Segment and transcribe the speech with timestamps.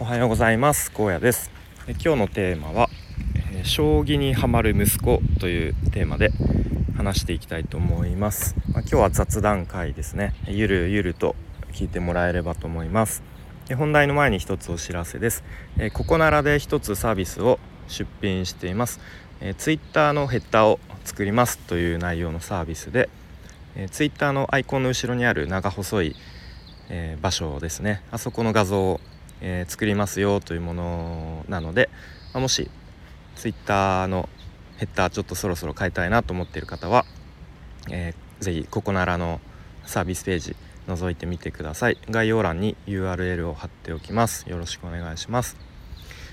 [0.00, 0.90] おはようございます。
[0.92, 1.50] 高野です。
[1.86, 2.88] え今日のテーマは、
[3.52, 6.30] え将棋にはまる息子というテーマで
[6.96, 10.34] 話していきたいと思います、まあ、今日は雑談会ですね。
[10.46, 11.36] ゆるゆると
[11.74, 13.22] 聞いてもらえればと思います。
[13.76, 15.44] 本題の前に一つお知らせです。
[15.76, 19.00] えここならで一つサービスを出品しています。
[19.42, 23.10] え Twitter のヘッダーを作りますという内容のサービスで
[23.76, 26.16] え Twitter のアイコンの後ろにある長細い
[26.90, 28.02] えー、場所ですね。
[28.10, 29.00] あそこの画像を、
[29.40, 31.88] えー、作りますよというものなので、
[32.32, 32.70] まあ、もし
[33.36, 34.28] Twitter の
[34.76, 37.04] ヘッダーちょっとそろそろ変えたいなと思っている方は、
[37.90, 39.40] えー、ぜひここならの
[39.84, 40.56] サービスページ
[40.88, 41.98] 覗いてみてください。
[42.10, 44.48] 概要欄に URL を貼っておきます。
[44.48, 45.56] よろしくお願いします。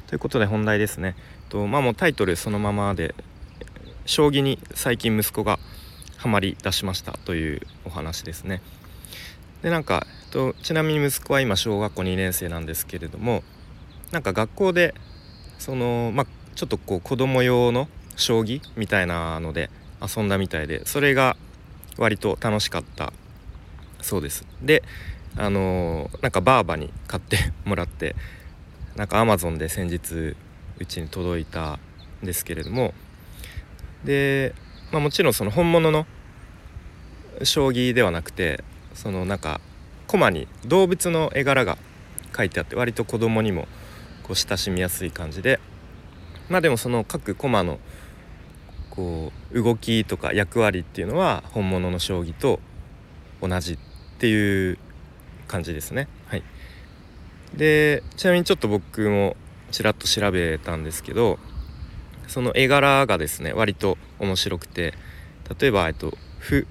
[0.08, 1.16] ということで本題ですね。
[1.49, 3.13] とまあもうタイトルそのままで
[4.05, 5.59] 将棋に最近息子が
[6.17, 8.61] ハマり出しましたというお話ですね。
[9.61, 13.41] でなんかとちなみに息子は今小学校2年生なんですけれども
[14.11, 14.93] なんか学校で
[15.57, 21.38] そのまあちょっとこう子供用の将棋みたいなので遊んだみたいでそれが
[21.97, 23.11] 割と楽しかった。
[23.99, 24.45] そうです。
[24.61, 24.83] で
[25.35, 28.16] あのなんかバーバに買って もらって
[28.95, 30.35] なんかアマゾンで先日
[30.77, 31.79] うちに届いた
[32.22, 32.94] んですけれども
[34.03, 34.53] で、
[34.91, 36.05] まあ、もちろんその本物の
[37.41, 38.63] 将棋ではなくて
[38.94, 39.61] そのなんか
[40.08, 41.77] コマに動物の絵柄が
[42.36, 43.67] 書いてあって割と子供にも
[44.23, 45.59] こう親しみやすい感じで。
[46.50, 47.80] まあでもその各コマの
[48.89, 52.59] こう動きとか役割っていうのは本物の将棋と
[53.41, 53.78] 同じっ
[54.17, 54.78] ていう
[55.47, 56.08] 感じですね。
[56.28, 56.44] はい、
[57.55, 59.35] でちなみにちょっと僕も
[59.72, 61.38] ちらっと調べたんですけど
[62.28, 64.94] その絵柄がですね割と面白くて
[65.59, 66.66] 例えば、えっと、不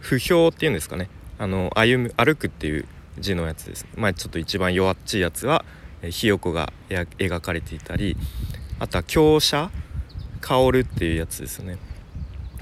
[0.00, 1.08] 不評っていうんですかね。
[1.40, 2.84] あの歩む歩くっていう
[3.18, 5.64] 字のやつです、ねまあ、ちょっと一番弱っちいやつは
[6.02, 8.14] ひよこが描かれていたり
[8.78, 9.70] あとは強者
[10.42, 11.78] 薫っていうやつですね。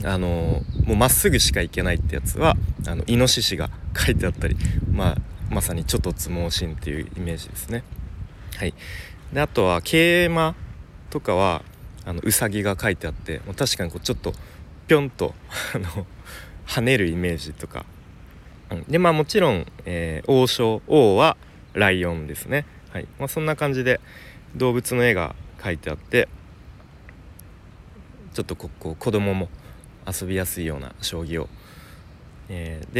[0.04, 2.54] あのもうまっすぐしか行けないってやつは
[2.86, 4.56] あのイノシシが書いてあったり、
[4.92, 5.16] まあ、
[5.50, 7.82] まさにちょっと相撲心っていうイメージですね。
[8.56, 8.74] はい、
[9.32, 10.54] であとは桂馬
[11.10, 11.62] とかは
[12.04, 14.34] あのうさぎが書いてあってもう確かにこうちょっと
[14.86, 15.34] ぴょんと
[15.74, 16.06] あの
[16.66, 17.84] 跳ねるイメージとか
[18.88, 21.36] でまあもちろん、えー、王将王は
[21.74, 23.08] ライオンですね、はい。
[23.18, 24.00] まあ、そんな感じで
[24.56, 26.28] 動物の絵が描いてあって
[28.34, 29.48] ちょっとここ子供も
[30.06, 31.48] 遊びやすいような将棋を、
[32.48, 32.94] えー、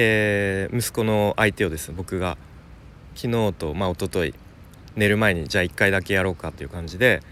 [0.70, 2.36] で息子の相手をですね僕が
[3.14, 4.34] 昨日とまあ一昨日
[4.96, 7.22] 寝る前にじゃあ1回だけやろうかという感じで、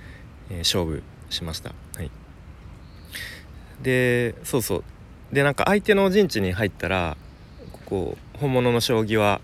[0.50, 1.74] えー、勝負しました。
[1.96, 2.10] はい、
[3.82, 4.84] でそうそう。
[5.32, 7.16] でなんか相手の陣地に入ったら
[7.86, 9.40] こう本物の将棋は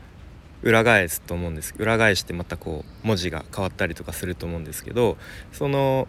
[0.62, 5.16] 裏返すと思うんです裏返してまたこう文字が変わったりとかすると思うんですけど
[5.52, 6.06] その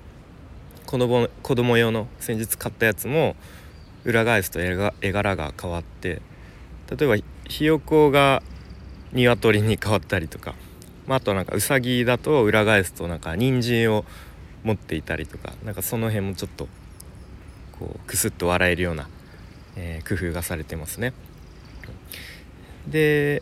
[0.86, 3.36] 子供子供用の先日買ったやつも
[4.06, 6.22] 裏返すと絵柄が変わって
[6.96, 7.16] 例えば
[7.48, 8.44] ひよこが
[9.14, 10.56] 鶏に変わったりとか、
[11.08, 14.06] まあ、あとなんかうさぎだと裏返すとなんか人参を
[14.64, 16.68] 持っていたりとかなんかその辺もちょっと
[17.80, 19.08] こうクスッと笑えるような、
[19.76, 21.14] えー、工夫がされてますね。
[22.88, 23.42] で、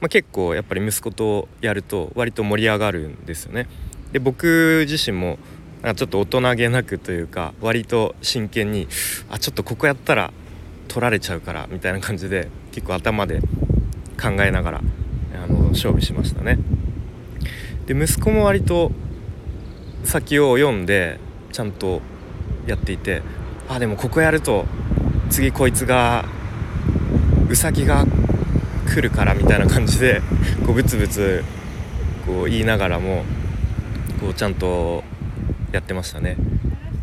[0.00, 3.66] まあ、結構やっぱり息子とやると割と盛り上がるんですよね。
[4.12, 5.38] で僕自身も
[5.82, 8.88] なんかちょっと大人げなくというか割と真剣に
[9.30, 10.32] あちょっとここやったら
[10.88, 13.40] 取られちゃうからみたいな感じで結構頭で
[14.20, 14.80] 考えながら
[15.42, 16.58] あの勝負しましたね。
[17.86, 18.92] で息子も割と
[20.04, 21.18] 先を読んで
[21.52, 22.00] ちゃんと
[22.66, 23.22] やっていて
[23.68, 24.64] あでもここやると
[25.28, 26.24] 次こいつが
[27.48, 28.06] ウサギが
[28.84, 30.20] 来るからみたいな感じで
[30.64, 31.44] こうブツブツ
[32.26, 33.24] こう言いながらも
[34.20, 35.02] こうちゃんと
[35.72, 36.36] やってましたね、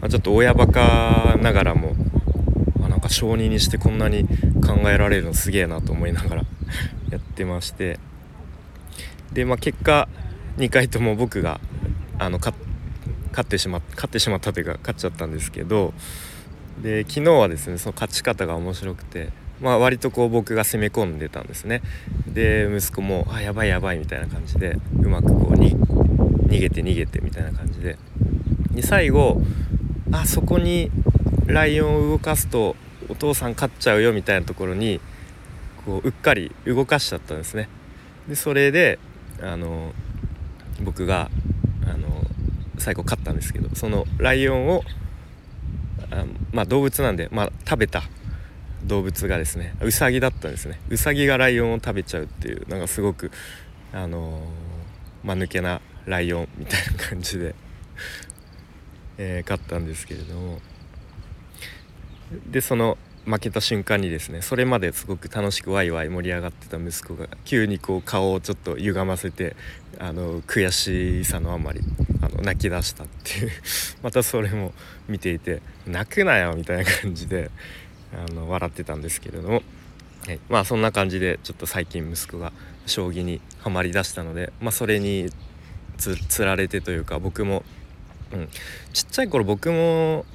[0.02, 1.96] まあ、ちょっと親バカながらも
[2.84, 4.28] あなんか小児にしてこんなに
[4.66, 6.46] 考えられるのすげえなと思いながら
[7.12, 8.00] やってまして。
[9.34, 10.10] でまあ結果
[10.58, 11.62] 2回とも僕が
[12.20, 12.54] あの勝
[13.42, 15.94] ってしまっ勝ってしまったというか勝っちゃったんですけど。
[16.82, 19.30] で昨日はですねその勝ち方が面白くて。
[19.62, 21.82] まあ、割とこう僕が攻め込んでたんですね。
[22.28, 25.76] で息子も「あやばいやばい」みたいな感じでうまくこうに
[26.48, 27.98] 逃げて逃げてみたいな感じで。
[28.72, 29.42] で最後
[30.12, 30.90] あそこに
[31.46, 32.76] ライオンを動かすと
[33.10, 35.00] お父さん勝っちゃうよみたいなところに
[35.86, 37.70] こううっかり動かしちゃったんですね。
[38.28, 38.98] でそれで
[39.42, 39.94] あの
[40.82, 41.30] 僕が
[41.86, 42.26] あの
[42.78, 44.84] 最後勝ったんですけどそのライオンを
[46.10, 48.04] あまあ動物なんで、まあ、食べた
[48.86, 50.80] 動物がですねウサギだったんですね。
[50.90, 53.32] ウサギがライオンを食べちゃうっていうなんかすごく
[53.94, 57.56] あのー、間抜けなライオンみたいな感じで
[59.18, 60.60] えー、勝ったんですけれども。
[62.50, 69.56] でその負けた瞬間にですねそれまですごく楽しくワイワイ盛り上がってた息子が急にこう顔をちょっと歪ませて
[70.00, 71.82] あの悔しさのあまり
[72.22, 73.52] あの泣き出したっていう。
[74.02, 74.74] またそれも
[75.08, 77.52] 見ていて泣くなよみたいな感じで
[78.14, 79.62] あの笑ってたんですけれども、
[80.28, 82.52] はい、まあそんな感じでちょっと最近息子が
[82.86, 85.30] 将棋にはまりだしたので、まあ、それに
[85.98, 87.64] つられてというか僕も、
[88.34, 88.50] うん、
[88.94, 90.26] ちっちゃい頃僕も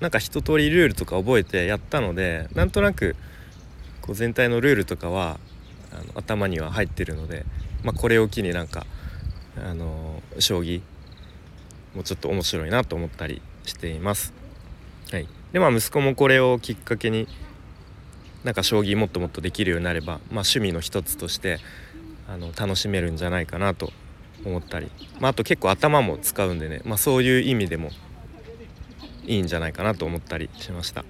[0.00, 3.16] なんか一通りルールとか覚えてやったのでなんとなく
[4.02, 5.38] こう全体のルールとかは
[5.92, 7.46] あの頭には入ってるので、
[7.82, 8.84] まあ、これを機になんか
[9.56, 10.82] あの将棋
[11.94, 14.34] もうちょっと面白いなと思ったりしています。
[15.10, 17.28] はい、でまあ息子もこれをきっかけに
[18.44, 21.58] なんか将棋もっともっとできるようになれば、まあ、趣味の一つとして
[22.28, 23.92] あの楽しめるんじゃないかなと
[24.44, 27.90] 思ったり、まあ、あと結構頭も使うんでね、まあ、そういう意味でも
[29.24, 31.04] いいんじゃないかなと思ったりしました。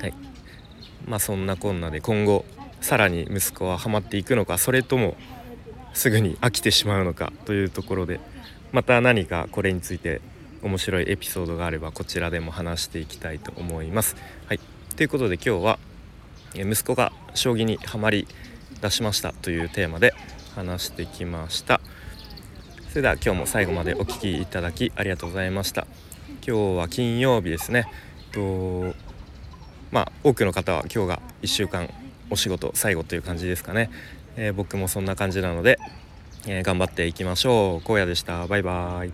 [0.00, 0.14] はい
[1.06, 2.44] まあ、そんなこんなで今後
[2.80, 5.16] さらに息子はハマっていくのかそれとも
[5.94, 8.20] すぐに飽きてしまうのかというところで
[8.72, 10.20] また何かこれについて
[10.62, 14.16] 面白いエピソードがあればこちらでも話していきたいと思います。
[14.46, 14.60] はい、
[14.96, 15.78] ということで今日は
[16.54, 18.26] 息子が将棋にはまり
[18.80, 20.14] 出しましたというテーマで
[20.54, 21.80] 話してきました。
[22.88, 25.86] それでは今日も最後までお聴きいただきありがとうございました。
[26.46, 27.86] 今日は金曜日ですね
[28.32, 28.94] と
[29.92, 31.88] まあ多くの方は今日が1週間
[32.30, 33.90] お仕事最後という感じですかね、
[34.36, 35.78] えー、僕もそんな感じなので、
[36.46, 39.12] えー、頑張っていきましょう荒野でしたバイバーイ